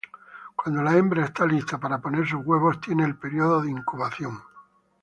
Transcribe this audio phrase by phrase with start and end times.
[0.55, 4.41] Cuando la hembra esta lista para poner sus huevos viene el periodo de incubación.